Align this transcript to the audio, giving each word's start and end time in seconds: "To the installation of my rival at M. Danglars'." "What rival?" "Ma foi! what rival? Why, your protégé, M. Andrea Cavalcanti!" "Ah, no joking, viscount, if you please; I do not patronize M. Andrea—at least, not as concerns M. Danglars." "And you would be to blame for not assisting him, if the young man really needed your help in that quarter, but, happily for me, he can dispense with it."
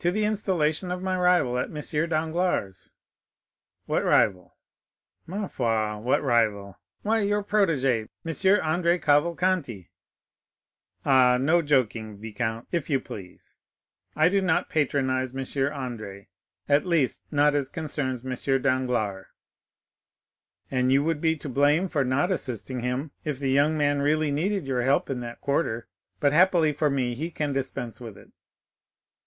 "To 0.00 0.10
the 0.10 0.24
installation 0.26 0.90
of 0.92 1.00
my 1.00 1.16
rival 1.16 1.56
at 1.56 1.74
M. 1.74 2.08
Danglars'." 2.10 2.92
"What 3.86 4.04
rival?" 4.04 4.58
"Ma 5.24 5.46
foi! 5.46 5.96
what 5.96 6.22
rival? 6.22 6.76
Why, 7.00 7.20
your 7.20 7.42
protégé, 7.42 8.10
M. 8.26 8.60
Andrea 8.62 8.98
Cavalcanti!" 8.98 9.88
"Ah, 11.06 11.38
no 11.40 11.62
joking, 11.62 12.18
viscount, 12.18 12.68
if 12.72 12.90
you 12.90 13.00
please; 13.00 13.56
I 14.14 14.28
do 14.28 14.42
not 14.42 14.68
patronize 14.68 15.34
M. 15.34 15.42
Andrea—at 15.72 16.84
least, 16.84 17.22
not 17.30 17.54
as 17.54 17.70
concerns 17.70 18.22
M. 18.22 18.60
Danglars." 18.60 19.28
"And 20.70 20.92
you 20.92 21.02
would 21.02 21.22
be 21.22 21.36
to 21.36 21.48
blame 21.48 21.88
for 21.88 22.04
not 22.04 22.30
assisting 22.30 22.80
him, 22.80 23.12
if 23.24 23.38
the 23.38 23.48
young 23.50 23.78
man 23.78 24.02
really 24.02 24.30
needed 24.30 24.66
your 24.66 24.82
help 24.82 25.08
in 25.08 25.20
that 25.20 25.40
quarter, 25.40 25.88
but, 26.20 26.34
happily 26.34 26.74
for 26.74 26.90
me, 26.90 27.14
he 27.14 27.30
can 27.30 27.54
dispense 27.54 27.98
with 27.98 28.18
it." 28.18 28.30